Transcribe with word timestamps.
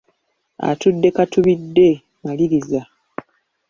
Atudde 0.69 1.07
katubidde, 1.15 1.89
maliriza. 2.23 2.81